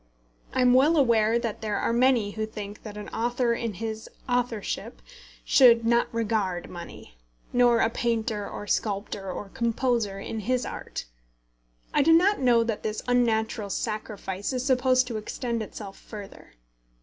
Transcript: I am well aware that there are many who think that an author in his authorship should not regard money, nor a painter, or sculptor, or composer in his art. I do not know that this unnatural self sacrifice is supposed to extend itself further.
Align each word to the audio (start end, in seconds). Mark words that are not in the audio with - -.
I 0.51 0.61
am 0.61 0.73
well 0.73 0.97
aware 0.97 1.37
that 1.37 1.61
there 1.61 1.77
are 1.77 1.93
many 1.93 2.31
who 2.31 2.47
think 2.47 2.81
that 2.81 2.97
an 2.97 3.07
author 3.09 3.53
in 3.53 3.75
his 3.75 4.09
authorship 4.27 4.99
should 5.45 5.85
not 5.85 6.11
regard 6.11 6.71
money, 6.71 7.17
nor 7.53 7.81
a 7.81 7.89
painter, 7.91 8.49
or 8.49 8.65
sculptor, 8.65 9.31
or 9.31 9.49
composer 9.49 10.19
in 10.19 10.39
his 10.39 10.65
art. 10.65 11.05
I 11.93 12.01
do 12.01 12.13
not 12.13 12.39
know 12.39 12.63
that 12.63 12.81
this 12.81 13.03
unnatural 13.07 13.69
self 13.69 14.01
sacrifice 14.01 14.51
is 14.53 14.65
supposed 14.65 15.05
to 15.05 15.17
extend 15.17 15.61
itself 15.61 15.99
further. 15.99 16.55